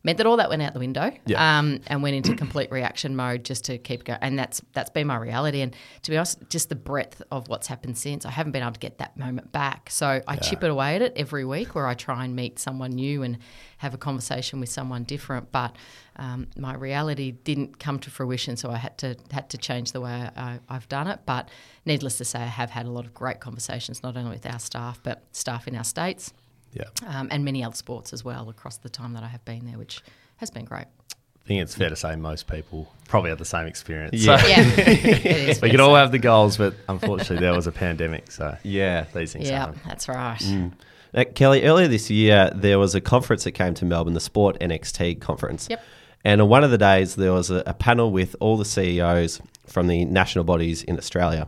[0.03, 1.59] Meant that all that went out the window Yeah.
[1.59, 4.19] um, and went into complete reaction mode just to keep going.
[4.21, 5.61] And that's that's been my reality.
[5.61, 8.73] And to be honest, just the breadth of what's happened since, I haven't been able
[8.73, 9.89] to get that moment back.
[9.89, 12.91] So I chip it away at it every week, where I try and meet someone
[12.91, 13.39] new and
[13.79, 15.51] have a conversation with someone different.
[15.51, 15.75] But
[16.15, 20.01] um, my reality didn't come to fruition, so I had to had to change the
[20.01, 21.21] way I, I've done it.
[21.25, 21.49] But
[21.85, 24.59] needless to say, I have had a lot of great conversations, not only with our
[24.59, 26.33] staff, but staff in our states
[26.77, 27.19] Yeah.
[27.19, 29.77] um, and many other sports as well across the time that I have been there,
[29.77, 30.01] which
[30.37, 30.85] has been great.
[30.85, 34.13] I think it's fair to say most people probably have the same experience.
[34.15, 34.37] Yeah.
[34.37, 38.31] So Yeah, we could all have the goals, but unfortunately there was a pandemic.
[38.31, 39.05] So Yeah.
[39.15, 39.79] these things Yeah, happen.
[39.87, 40.69] that's right.
[41.15, 44.57] Uh, Kelly, earlier this year, there was a conference that came to Melbourne, the Sport
[44.59, 45.67] NXT conference.
[45.69, 45.81] Yep.
[46.25, 49.39] And on one of the days, there was a, a panel with all the CEOs
[49.67, 51.47] from the national bodies in Australia.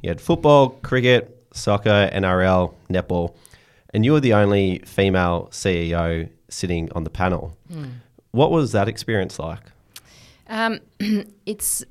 [0.00, 3.34] You had football, cricket, soccer, NRL, netball,
[3.94, 7.56] and you were the only female CEO sitting on the panel.
[8.32, 9.62] What was that experience like?
[10.48, 10.80] Um,
[11.46, 11.84] it's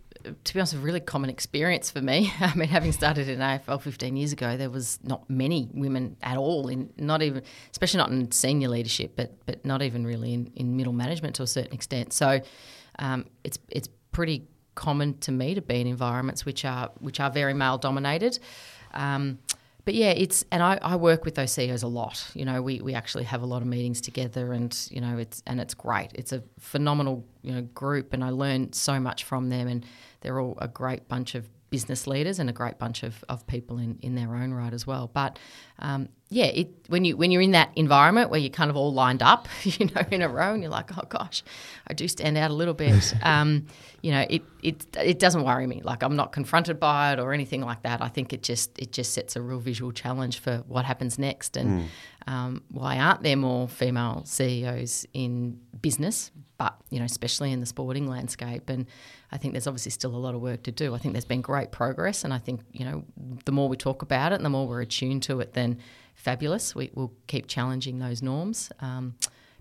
[0.44, 2.32] to be honest, a really common experience for me.
[2.40, 6.38] I mean, having started in AFL 15 years ago, there was not many women at
[6.38, 10.52] all in not even, especially not in senior leadership, but but not even really in,
[10.56, 12.14] in middle management to a certain extent.
[12.14, 12.42] So
[13.00, 17.30] um, it's it's pretty common to me to be in environments which are which are
[17.30, 18.40] very male dominated.
[18.94, 19.40] Um,
[19.86, 22.26] but yeah, it's and I, I work with those CEOs a lot.
[22.34, 25.44] You know, we, we actually have a lot of meetings together, and you know, it's
[25.46, 26.12] and it's great.
[26.14, 29.68] It's a phenomenal you know group, and I learn so much from them.
[29.68, 29.86] And
[30.22, 33.80] they're all a great bunch of business leaders and a great bunch of, of people
[33.80, 35.10] in, in their own right as well.
[35.12, 35.40] But
[35.80, 38.94] um, yeah, it, when you when you're in that environment where you're kind of all
[38.94, 41.42] lined up, you know, in a row, and you're like, oh gosh,
[41.88, 43.16] I do stand out a little bit.
[43.24, 43.66] um,
[44.04, 45.82] you know, it, it it doesn't worry me.
[45.84, 48.04] Like I'm not confronted by it or anything like that.
[48.04, 51.58] I think it just it just sets a real visual challenge for what happens next
[51.58, 51.90] and
[52.28, 56.32] um, why aren't there more female CEOs in business?
[56.58, 58.86] But you know, especially in the sporting landscape, and
[59.32, 60.94] I think there's obviously still a lot of work to do.
[60.96, 63.04] I think there's been great progress, and I think you know,
[63.46, 65.80] the more we talk about it, and the more we're attuned to it, then
[66.16, 66.76] fabulous.
[66.76, 68.72] We, will keep challenging those norms.
[68.80, 69.16] Um,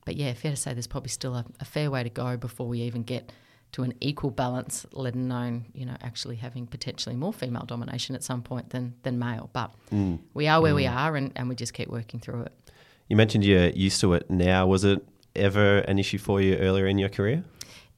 [0.05, 2.68] but yeah, fair to say there's probably still a, a fair way to go before
[2.68, 3.33] we even get
[3.72, 8.22] to an equal balance, let alone you know actually having potentially more female domination at
[8.22, 9.50] some point than than male.
[9.52, 10.18] But mm.
[10.35, 10.94] we are where we mm.
[10.94, 12.52] are, and, and we just keep working through it.
[13.08, 14.66] You mentioned you're used to it now.
[14.66, 15.04] Was it
[15.35, 17.44] ever an issue for you earlier in your career?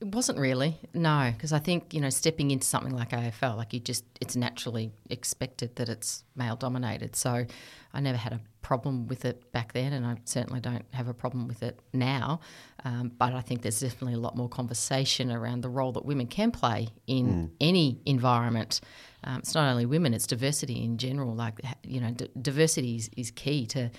[0.01, 3.73] It wasn't really, no, because I think you know stepping into something like AFL, like
[3.73, 7.17] you just it's naturally expected that it's male dominated.
[7.17, 7.47] So
[7.93, 11.15] I never had a problem with it back then, and I certainly don't have a
[11.15, 12.41] problem with it now.
[12.85, 16.27] Um, but I think there's definitely a lot more conversation around the role that women
[16.27, 18.81] can play in any environment.
[19.23, 21.35] Um, it's not only women; it's diversity in general.
[21.35, 23.91] Like you know, d- diversity is, is key to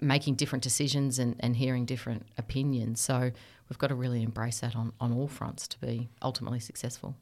[0.00, 3.00] making different decisions and, and hearing different opinions.
[3.00, 3.30] So
[3.68, 7.16] we've got to really embrace that on, on all fronts to be ultimately successful.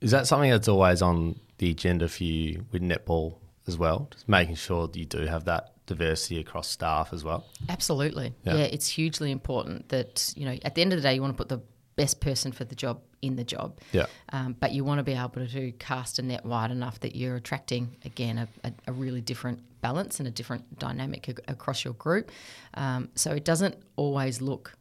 [0.00, 4.08] Is that something that's always on the agenda for you with netball as well?
[4.10, 7.44] Just making sure that you do have that diversity across staff as well.
[7.68, 8.32] Absolutely.
[8.44, 8.56] Yeah.
[8.56, 8.64] Yeah.
[8.64, 11.36] it's hugely important that, you know, at the end of the day, you want to
[11.36, 11.62] put the
[11.96, 13.78] best person for the job in the job.
[13.92, 14.06] Yeah.
[14.32, 17.36] Um, but you want to be able to cast a net wide enough that you're
[17.36, 21.94] attracting, again, a, a, a really different balance and a different dynamic ac- across your
[21.94, 22.30] group.
[22.74, 24.76] Um, so it doesn't always look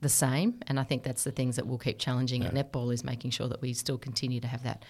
[0.00, 0.60] the same.
[0.66, 3.48] And I think that's the things that we'll keep challenging at netball is making sure
[3.48, 4.84] that we still continue to have that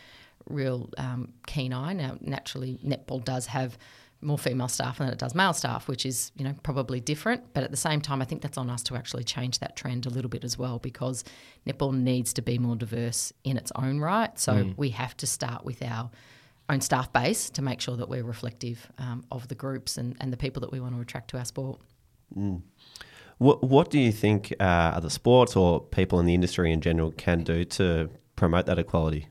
[0.49, 1.93] real um, keen eye.
[1.93, 3.79] Now, naturally, netball does have
[4.21, 7.53] more female staff than it does male staff, which is you know probably different.
[7.55, 10.07] But at the same time, I think that's on us to actually change that trend
[10.07, 11.25] a little bit as well because
[11.67, 14.39] netball needs to be more diverse in its own right.
[14.39, 16.11] So we have to start with our
[16.69, 20.33] own staff base to make sure that we're reflective um, of the groups and, and
[20.33, 21.81] the people that we want to attract to our sport.
[23.39, 27.13] What, what do you think uh, other sports or people in the industry in general
[27.13, 29.29] can do to promote that equality?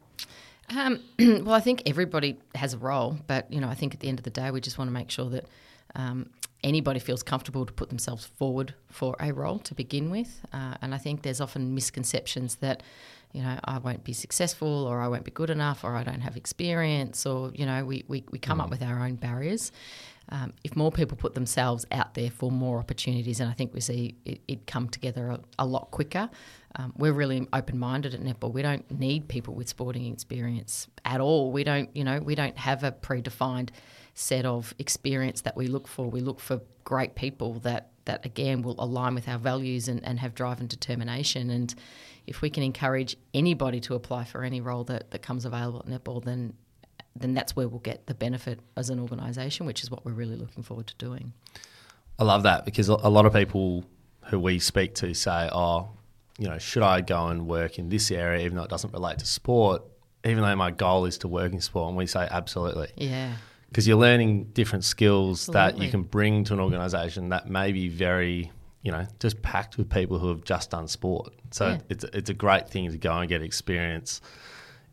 [0.69, 4.07] Um, well, I think everybody has a role, but you know, I think at the
[4.07, 5.45] end of the day, we just want to make sure that
[5.95, 6.29] um,
[6.63, 10.41] anybody feels comfortable to put themselves forward for a role to begin with.
[10.51, 12.83] Uh, and I think there's often misconceptions that
[13.31, 16.21] you know I won't be successful, or I won't be good enough, or I don't
[16.21, 19.71] have experience, or you know we we, we come up with our own barriers.
[20.29, 23.79] Um, if more people put themselves out there for more opportunities, and I think we
[23.79, 26.29] see it, it come together a, a lot quicker.
[26.77, 28.51] Um, we're really open-minded at netball.
[28.51, 31.51] We don't need people with sporting experience at all.
[31.51, 33.69] We don't, you know, we don't have a predefined
[34.13, 36.09] set of experience that we look for.
[36.09, 40.19] We look for great people that that again will align with our values and, and
[40.19, 41.49] have drive and determination.
[41.49, 41.73] And
[42.27, 45.87] if we can encourage anybody to apply for any role that, that comes available at
[45.87, 46.53] netball, then
[47.15, 50.35] then that's where we'll get the benefit as an organisation, which is what we're really
[50.35, 51.33] looking forward to doing.
[52.19, 53.83] I love that because a lot of people
[54.25, 55.89] who we speak to say, "Oh,
[56.37, 59.19] you know, should I go and work in this area even though it doesn't relate
[59.19, 59.83] to sport,
[60.25, 63.33] even though my goal is to work in sport?" And we say, "Absolutely." Yeah.
[63.69, 67.89] because you're learning different skills that you can bring to an organization that may be
[67.89, 68.49] very
[68.83, 71.77] you know just packed with people who have just done sport so Yeah.
[71.89, 74.21] it's it's a great thing to go and get experience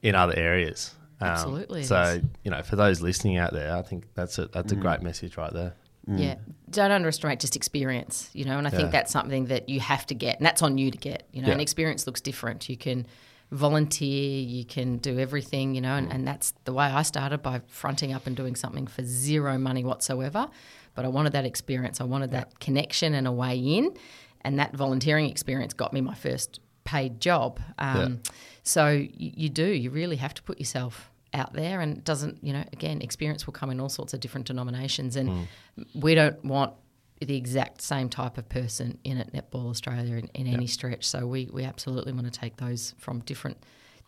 [0.02, 3.82] in other areas Um, Absolutely it so you know for those listening out there i
[3.82, 4.52] think that's a Mm.
[4.52, 5.74] that's a great message right there
[6.06, 6.35] Yeah.
[6.68, 10.14] Don't underestimate just experience, you know, and I think that's something that you have to
[10.14, 11.52] get, and that's on you to get, you know, Yeah.
[11.52, 12.68] and experience looks different.
[12.68, 13.06] You can
[13.52, 17.61] volunteer, you can do everything, you know, and, and that's the way I started by
[17.68, 20.48] fronting up and doing something for zero money whatsoever.
[20.94, 23.94] But I wanted that experience, I wanted that connection and a way in,
[24.40, 27.61] and that volunteering experience got me my first paid job.
[27.78, 28.22] Um,
[28.64, 32.52] So you, you do, you really have to put yourself out there and doesn't you
[32.52, 35.16] know again experience will come in all sorts of different denominations.
[35.16, 35.48] And
[35.94, 36.74] we don't want
[37.20, 41.04] the exact same type of person in at netball australia in, in any stretch.
[41.06, 43.58] So we, we absolutely want to take those from different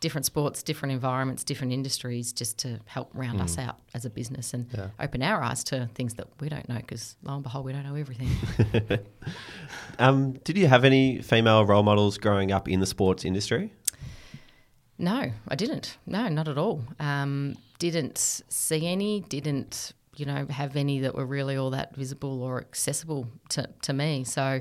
[0.00, 4.52] different sports different environments different industries just to help round us out as a business
[4.52, 4.88] and Yeah.
[5.00, 7.84] open our eyes to things that we don't know because lo and behold we don't
[7.84, 8.28] know everything.
[9.98, 13.72] Um, did you have any female role models growing up in the sports industry?
[14.98, 15.96] No, I didn't.
[16.06, 16.84] No, not at all.
[17.00, 19.20] Um, didn't see any.
[19.20, 23.92] Didn't you know have any that were really all that visible or accessible to, to
[23.92, 24.24] me.
[24.24, 24.60] So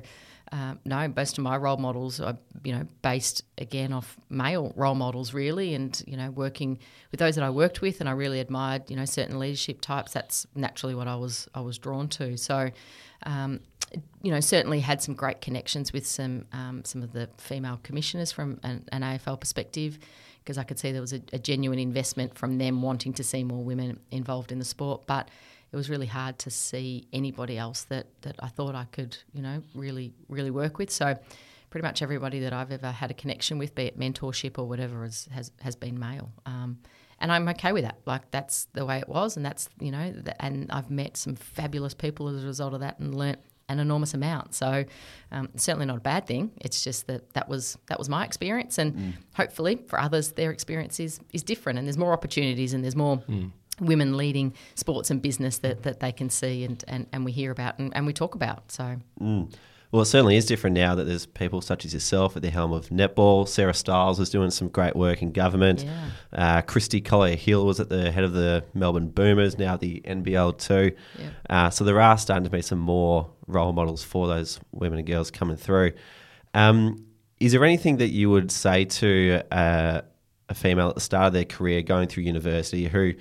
[0.52, 4.96] um, no, most of my role models are you know based again off male role
[4.96, 6.80] models really, and you know working
[7.12, 10.14] with those that I worked with and I really admired you know certain leadership types.
[10.14, 12.38] That's naturally what I was I was drawn to.
[12.38, 12.72] So.
[13.26, 13.62] Um,
[14.22, 18.32] you know, certainly had some great connections with some um, some of the female commissioners
[18.32, 20.00] from an, an AFL perspective,
[20.44, 23.44] because I could see there was a, a genuine investment from them wanting to see
[23.44, 25.06] more women involved in the sport.
[25.06, 25.30] But
[25.72, 29.42] it was really hard to see anybody else that that I thought I could, you
[29.42, 30.92] know, really really work with.
[30.92, 31.18] So.
[31.70, 35.02] Pretty much everybody that I've ever had a connection with, be it mentorship or whatever,
[35.02, 35.28] has
[35.60, 36.32] has, been male.
[36.46, 36.78] Um,
[37.20, 37.98] and I'm okay with that.
[38.06, 41.96] Like that's the way it was, and that's you know, and I've met some fabulous
[41.96, 43.40] people as a result of that, and learnt
[43.74, 44.54] an enormous amount.
[44.56, 44.86] So
[45.32, 46.52] um, certainly not a bad thing.
[46.62, 51.00] It's just that that was that was my experience, and hopefully for others, their experience
[51.00, 53.22] is is different, and there's more opportunities, and there's more.
[53.80, 57.50] Women leading sports and business that, that they can see and, and, and we hear
[57.52, 58.72] about and, and we talk about.
[58.72, 58.98] So,
[59.92, 62.72] Well, it certainly is different now that there's people such as yourself at the helm
[62.72, 63.48] of netball.
[63.48, 65.84] Sarah Stiles is doing some great work in government.
[65.84, 66.10] Yeah.
[66.32, 70.58] Uh, Christy Collier Hill was at the head of the Melbourne Boomers, now the NBL
[70.60, 70.96] too.
[71.20, 71.30] Yeah.
[71.50, 75.08] Uh, so there are starting to be some more role models for those women and
[75.08, 75.94] girls coming through.
[76.54, 77.06] Um,
[77.40, 80.02] is there anything that you would say to uh,
[80.50, 83.14] a female at the start of their career going through university who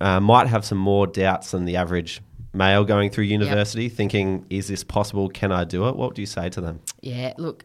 [0.00, 2.20] uh, might have some more doubts than the average
[2.52, 5.28] male going through university, thinking, is this possible?
[5.28, 5.96] Can I do it?
[5.96, 6.80] What do you say to them?
[7.00, 7.64] Yeah, look,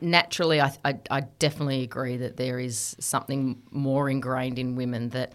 [0.00, 5.32] naturally, I, I, I definitely agree that there is something more ingrained in women that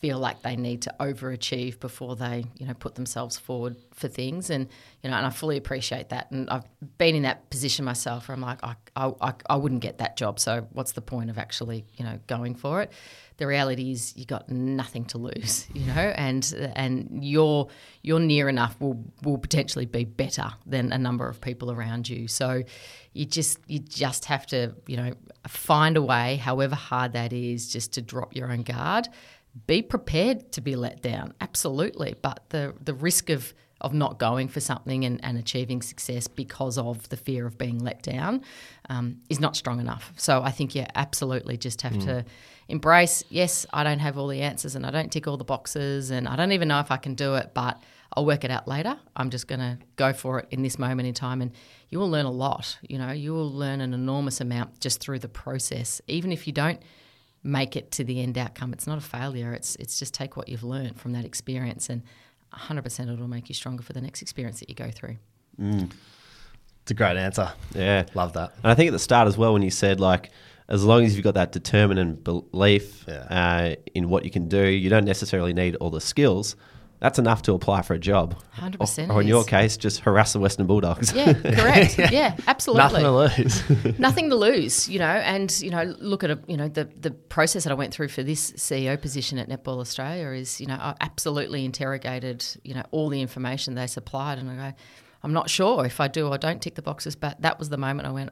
[0.00, 4.48] feel like they need to overachieve before they, you know, put themselves forward for things.
[4.48, 4.68] And,
[5.02, 6.30] you know, and I fully appreciate that.
[6.30, 6.64] And I've
[6.98, 10.38] been in that position myself where I'm like, I, I, I, wouldn't get that job.
[10.38, 12.92] So what's the point of actually, you know, going for it?
[13.38, 17.68] The reality is you got nothing to lose, you know, and and you're
[18.02, 22.26] you're near enough will will potentially be better than a number of people around you.
[22.26, 22.64] So
[23.12, 25.12] you just you just have to, you know,
[25.46, 29.08] find a way, however hard that is, just to drop your own guard
[29.66, 32.14] be prepared to be let down, absolutely.
[32.20, 36.78] But the the risk of of not going for something and, and achieving success because
[36.78, 38.42] of the fear of being let down
[38.88, 40.12] um, is not strong enough.
[40.16, 42.04] So I think you absolutely just have mm.
[42.06, 42.24] to
[42.66, 43.22] embrace.
[43.28, 46.26] Yes, I don't have all the answers and I don't tick all the boxes and
[46.26, 47.80] I don't even know if I can do it, but
[48.16, 48.98] I'll work it out later.
[49.14, 51.52] I'm just going to go for it in this moment in time, and
[51.90, 52.78] you will learn a lot.
[52.82, 56.52] You know, you will learn an enormous amount just through the process, even if you
[56.52, 56.80] don't
[57.42, 58.72] make it to the end outcome.
[58.72, 59.52] It's not a failure.
[59.52, 62.02] It's it's just take what you've learned from that experience, and
[62.52, 65.16] 100% it'll make you stronger for the next experience that you go through.
[65.60, 65.90] Mm.
[66.82, 67.52] It's a great answer.
[67.74, 68.52] Yeah, love that.
[68.62, 70.30] And I think at the start as well, when you said like,
[70.68, 73.74] as long as you've got that determined belief yeah.
[73.74, 76.56] uh, in what you can do, you don't necessarily need all the skills
[77.00, 78.36] that's enough to apply for a job.
[78.56, 79.08] 100%.
[79.08, 81.12] Or, or in your case, just harass the Western Bulldogs.
[81.12, 81.98] Yeah, correct.
[81.98, 82.10] yeah.
[82.12, 83.02] yeah, absolutely.
[83.02, 83.98] Nothing to lose.
[83.98, 87.10] Nothing to lose, you know, and, you know, look at, a, you know, the, the
[87.10, 90.74] process that I went through for this CEO position at Netball Australia is, you know,
[90.74, 94.76] I absolutely interrogated, you know, all the information they supplied and I go,
[95.22, 97.76] I'm not sure if I do or don't tick the boxes, but that was the
[97.76, 98.30] moment I went,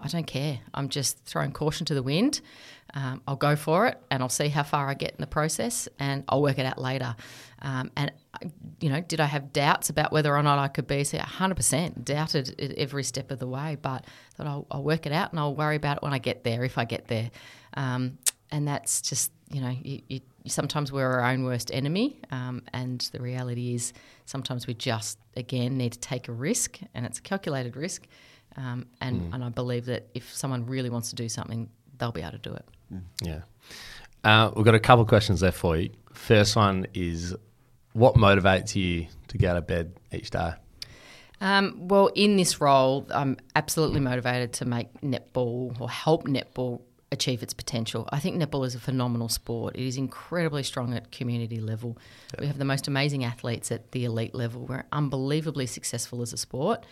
[0.00, 0.60] I don't care.
[0.74, 2.40] I'm just throwing caution to the wind.
[2.94, 5.88] Um, I'll go for it and I'll see how far I get in the process
[5.98, 7.16] and I'll work it out later.
[7.66, 8.12] Um, and,
[8.80, 11.02] you know, did I have doubts about whether or not I could be?
[11.02, 15.12] So 100% doubted it every step of the way, but thought I'll, I'll, work it
[15.12, 17.28] out and I'll worry about it when I get there, if I get there.
[17.74, 18.18] Um,
[18.52, 22.20] and that's just, you know, you, you, sometimes we're our own worst enemy.
[22.30, 23.92] Um, and the reality is
[24.26, 28.06] sometimes we just, again, need to take a risk and it's a calculated risk.
[28.56, 29.34] Um, and, mm.
[29.34, 32.38] and I believe that if someone really wants to do something, they'll be able to
[32.38, 32.68] do it.
[33.22, 33.40] Yeah.
[34.22, 35.90] Uh, we've got a couple of questions there for you.
[36.12, 37.34] First one is
[37.96, 40.52] what motivates you to get out of bed each day?
[41.40, 47.42] Um, well, in this role, I'm absolutely motivated to make netball or help netball achieve
[47.42, 48.06] its potential.
[48.10, 49.76] I think netball is a phenomenal sport.
[49.76, 51.96] It is incredibly strong at community level.
[52.38, 54.66] We have the most amazing athletes at the elite level.
[54.66, 56.84] We're unbelievably successful as a sport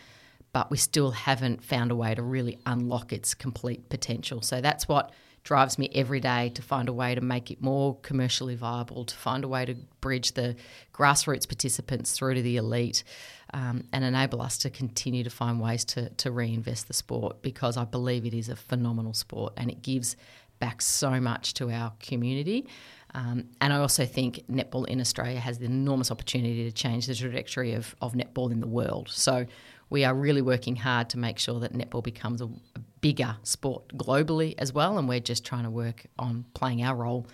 [0.54, 4.40] but we still haven't found a way to really unlock its complete potential.
[4.40, 5.10] So that's what
[5.44, 9.14] drives me every day to find a way to make it more commercially viable, to
[9.14, 10.56] find a way to bridge the
[10.92, 13.04] grassroots participants through to the elite,
[13.52, 17.76] um, and enable us to continue to find ways to, to reinvest the sport because
[17.76, 20.16] I believe it is a phenomenal sport and it gives
[20.58, 22.66] back so much to our community.
[23.14, 27.14] Um, and I also think netball in Australia has the enormous opportunity to change the
[27.14, 29.08] trajectory of, of netball in the world.
[29.08, 29.46] So
[29.94, 33.86] we are really working hard to make sure that netball becomes a, a bigger sport
[33.96, 37.28] globally as well, and we're just trying to work on playing our role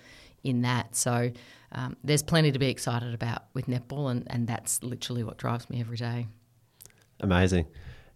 [0.45, 0.95] in that.
[0.95, 1.33] So
[1.73, 5.71] um, there's plenty to be excited about with netball, and, and that's literally what drives
[5.71, 6.27] me every day.
[7.21, 7.65] Amazing.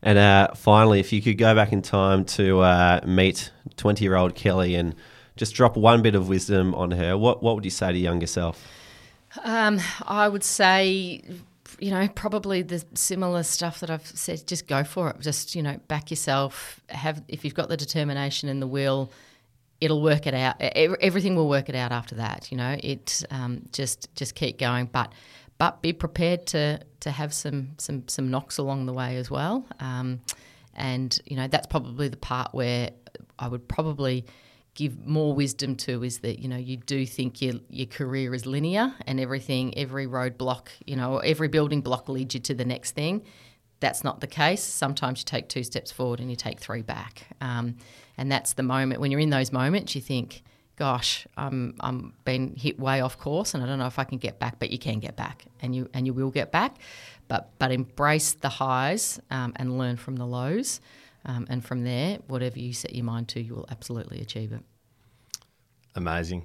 [0.03, 4.15] And uh, finally, if you could go back in time to uh, meet 20 year
[4.15, 4.95] old Kelly and
[5.37, 8.27] just drop one bit of wisdom on her, what, what would you say to younger
[8.27, 8.63] self?
[9.43, 11.23] Um, I would say
[11.79, 14.47] you know, probably the similar stuff that I've said.
[14.47, 15.21] Just go for it.
[15.21, 16.81] Just you know, back yourself.
[16.89, 19.13] Have if you've got the determination and the will,
[19.81, 20.57] it'll work it out.
[20.61, 22.51] Everything will work it out after that.
[22.51, 25.13] You know, it um, just just keep going, but
[25.59, 29.67] but be prepared to to have some some some knocks along the way as well.
[29.81, 30.21] Um,
[30.75, 32.91] and you know, that's probably the part where
[33.39, 34.25] I would probably
[34.75, 38.45] give more wisdom to is that you know you do think your your career is
[38.45, 42.93] linear and everything every roadblock you know every building block leads you to the next
[42.93, 43.23] thing
[43.81, 47.29] that's not the case sometimes you take two steps forward and you take three back
[47.41, 47.77] um,
[48.19, 50.43] and that's the moment when you're in those moments you think
[50.77, 54.19] gosh, I'm I'm been hit way off course, and I don't know if I can
[54.19, 54.59] get back.
[54.59, 56.77] But you can get back, and you and you will get back.
[57.29, 60.81] But but embrace the highs um, and learn from the lows,
[61.25, 64.61] um, and from there, whatever you set your mind to, you will absolutely achieve it.
[65.95, 66.45] Amazing.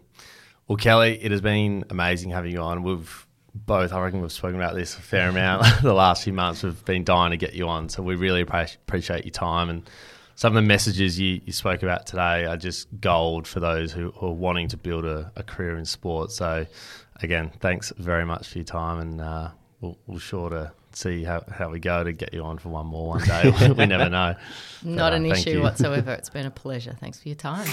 [0.68, 2.84] Well, Kelly, it has been amazing having you on.
[2.84, 6.64] We've both, I reckon we've spoken about this a fair amount the last few months.
[6.64, 7.90] We've been dying to get you on.
[7.90, 9.90] So we really appreciate your time and
[10.40, 14.12] some of the messages you, you spoke about today are just gold for those who,
[14.12, 16.32] who are wanting to build a, a, career in sport.
[16.32, 16.66] So,
[17.22, 19.50] again, thanks very much for your time, and uh,
[19.82, 22.88] we'll, we'll sure to see how, how we go to get you on for one
[22.88, 23.52] more one day.
[23.78, 24.36] we never know.
[24.84, 26.12] Not but, uh, an issue whatsoever.
[26.20, 26.96] It's been a pleasure.
[27.00, 27.68] Thanks for your time.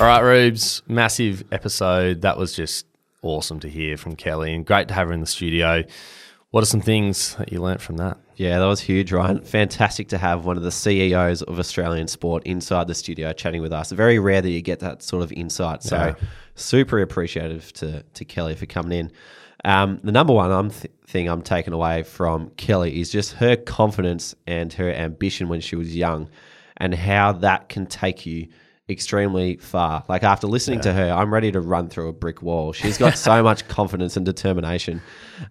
[0.00, 2.22] All right, Rubes, massive episode.
[2.22, 2.86] That was just
[3.22, 5.82] awesome to hear from Kelly and great to have her in the studio.
[6.50, 8.16] What are some things that you learnt from that?
[8.38, 9.40] Yeah, that was huge, Ryan.
[9.40, 13.72] Fantastic to have one of the CEOs of Australian sport inside the studio chatting with
[13.72, 13.90] us.
[13.90, 15.82] Very rare that you get that sort of insight.
[15.82, 16.14] So, yeah.
[16.54, 19.12] super appreciative to, to Kelly for coming in.
[19.64, 23.56] Um, the number one I'm th- thing I'm taking away from Kelly is just her
[23.56, 26.30] confidence and her ambition when she was young,
[26.76, 28.46] and how that can take you
[28.88, 30.04] extremely far.
[30.08, 30.84] Like after listening yeah.
[30.84, 32.72] to her, I'm ready to run through a brick wall.
[32.72, 35.02] She's got so much confidence and determination.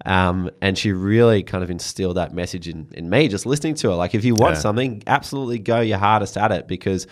[0.06, 3.90] Um, and she really kind of instilled that message in, in me just listening to
[3.90, 3.96] her.
[3.96, 4.62] Like if you want yeah.
[4.62, 7.06] something, absolutely go your hardest at it because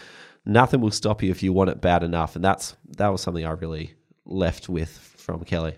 [0.45, 2.35] nothing will stop you if you want it bad enough.
[2.35, 3.93] And that's that was something I really
[4.25, 5.75] left with from Kelly.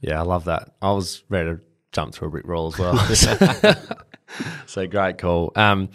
[0.00, 0.74] Yeah, I love that.
[0.80, 1.60] I was ready to
[1.92, 2.96] jump through a brick wall as well.
[4.66, 5.52] so great call.
[5.56, 5.90] Um,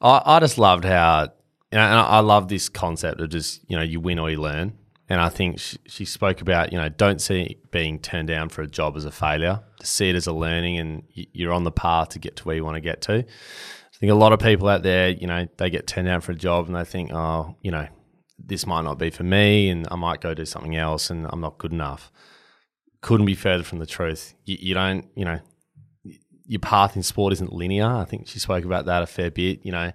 [0.00, 1.32] I, I just loved how
[1.72, 4.74] and I love this concept of just you know you win or you learn.
[5.08, 8.62] And I think she, she, spoke about you know don't see being turned down for
[8.62, 9.60] a job as a failure.
[9.82, 12.64] See it as a learning, and you're on the path to get to where you
[12.64, 13.18] want to get to.
[13.18, 16.32] I think a lot of people out there, you know, they get turned down for
[16.32, 17.86] a job and they think, oh, you know,
[18.38, 21.40] this might not be for me, and I might go do something else, and I'm
[21.40, 22.10] not good enough.
[23.00, 24.34] Couldn't be further from the truth.
[24.44, 25.40] You, you don't, you know,
[26.46, 27.86] your path in sport isn't linear.
[27.86, 29.60] I think she spoke about that a fair bit.
[29.64, 29.92] You know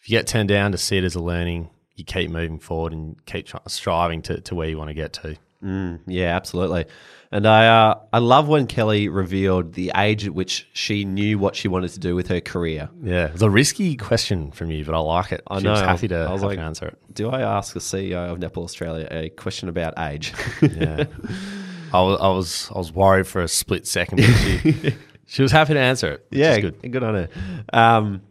[0.00, 2.92] if you get turned down to see it as a learning, you keep moving forward
[2.92, 5.36] and keep striving to, to where you want to get to.
[5.62, 6.86] Mm, yeah, absolutely.
[7.32, 11.54] And I uh, I love when Kelly revealed the age at which she knew what
[11.54, 12.88] she wanted to do with her career.
[13.02, 15.42] Yeah, it's a risky question from you, but I like it.
[15.46, 15.72] I she know.
[15.72, 16.98] Was happy to, I was like, answer it.
[17.14, 20.32] Do I ask the CEO of Netball Australia a question about age?
[20.62, 21.04] yeah,
[21.92, 24.94] I was, I was I was worried for a split second, but she,
[25.26, 26.26] she was happy to answer it.
[26.30, 26.90] yeah, good.
[26.90, 27.28] good on her.
[27.72, 28.22] Um,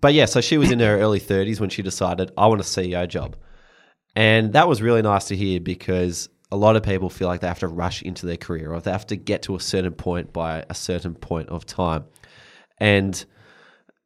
[0.00, 2.64] but yeah, so she was in her early 30s when she decided, I want a
[2.64, 3.36] CEO job.
[4.14, 7.48] And that was really nice to hear because a lot of people feel like they
[7.48, 10.32] have to rush into their career or they have to get to a certain point
[10.32, 12.04] by a certain point of time.
[12.78, 13.22] And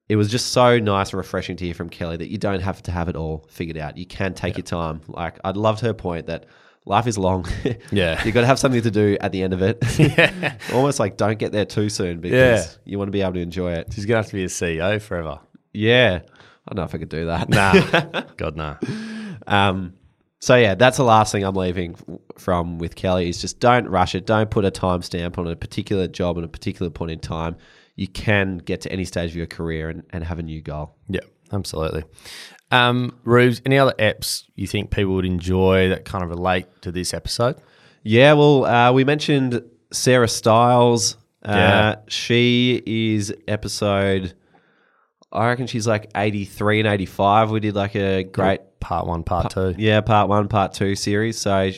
[0.09, 2.83] it was just so nice and refreshing to hear from Kelly that you don't have
[2.83, 3.97] to have it all figured out.
[3.97, 4.59] You can take yeah.
[4.59, 5.01] your time.
[5.09, 6.47] Like, I loved her point that
[6.85, 7.47] life is long.
[7.93, 8.23] yeah.
[8.25, 9.79] You've got to have something to do at the end of it.
[9.99, 10.57] yeah.
[10.73, 12.79] Almost like don't get there too soon because yeah.
[12.85, 13.93] you want to be able to enjoy it.
[13.95, 15.41] She's going to have to be a CEO forever.
[15.73, 16.21] Yeah.
[16.69, 17.49] I don't know if I could do that.
[17.49, 18.23] Nah.
[18.37, 18.77] God, nah.
[19.47, 19.95] Um,
[20.43, 21.97] so yeah, that's the last thing I'm leaving
[22.37, 24.27] from with Kelly is just don't rush it.
[24.27, 27.57] Don't put a timestamp on a particular job at a particular point in time.
[27.95, 30.97] You can get to any stage of your career and, and have a new goal.
[31.09, 31.21] Yeah,
[31.53, 32.05] absolutely.
[32.73, 36.91] Um, Rubes, any other apps you think people would enjoy that kind of relate to
[36.91, 37.61] this episode?
[38.03, 39.63] Yeah, well, uh, we mentioned
[39.93, 41.17] Sarah Stiles.
[41.45, 41.97] Uh, yeah.
[42.09, 44.35] She is episode
[45.33, 47.51] I reckon she's like 83 and 85.
[47.51, 49.75] We did like a great part one, part two.
[49.79, 51.39] Yeah, part one, part two series.
[51.39, 51.71] So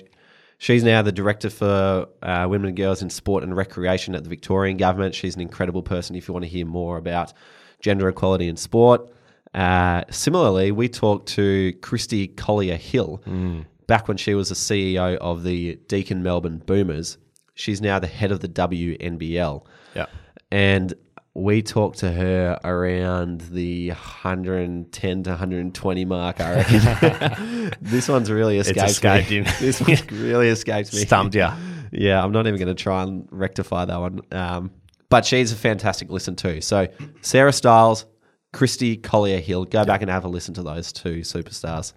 [0.59, 4.29] she's now the director for uh, women and girls in sport and recreation at the
[4.29, 5.15] Victorian government.
[5.15, 7.33] She's an incredible person if you want to hear more about
[7.81, 9.11] gender equality in sport.
[9.55, 13.65] Uh, similarly, we talked to Christy Collier Hill mm.
[13.87, 17.19] back when she was the CEO of the Deakin Melbourne Boomers.
[17.55, 19.65] She's now the head of the WNBL.
[19.95, 20.07] Yeah.
[20.51, 20.95] And
[21.35, 27.73] we talked to her around the 110 to 120 mark, I reckon.
[27.81, 29.41] this one's really escaped, it's escaped me.
[29.61, 31.01] this one really escaped me.
[31.01, 31.49] Stumped you.
[31.91, 34.21] Yeah, I'm not even going to try and rectify that one.
[34.31, 34.71] Um,
[35.09, 36.61] but she's a fantastic listen too.
[36.61, 36.89] So
[37.21, 38.07] Sarah Stiles,
[38.53, 41.93] Christy Collier Hill, go back and have a listen to those two superstars.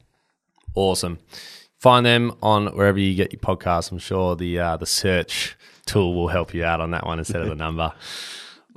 [0.76, 1.20] Awesome.
[1.80, 3.92] Find them on wherever you get your podcasts.
[3.92, 7.42] I'm sure the uh, the search tool will help you out on that one instead
[7.42, 7.94] of the number.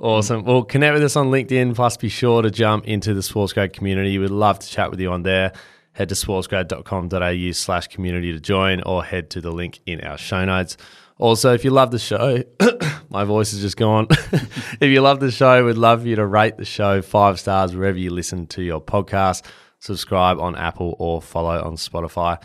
[0.01, 0.41] Awesome.
[0.41, 0.45] Mm.
[0.45, 1.75] Well, connect with us on LinkedIn.
[1.75, 4.17] Plus, be sure to jump into the Sports Grad community.
[4.17, 5.53] We'd love to chat with you on there.
[5.93, 10.43] Head to sportsgrad.com.au slash community to join or head to the link in our show
[10.45, 10.77] notes.
[11.17, 12.43] Also, if you love the show,
[13.09, 14.07] my voice is just gone.
[14.09, 17.75] if you love the show, we'd love for you to rate the show five stars
[17.75, 19.45] wherever you listen to your podcast.
[19.79, 22.41] subscribe on Apple or follow on Spotify.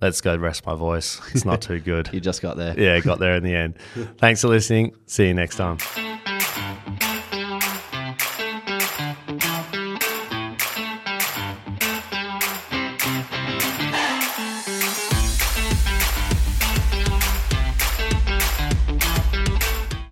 [0.00, 1.20] Let's go rest my voice.
[1.34, 2.10] It's not too good.
[2.12, 2.78] You just got there.
[2.78, 3.78] yeah, got there in the end.
[4.18, 4.94] Thanks for listening.
[5.06, 5.78] See you next time.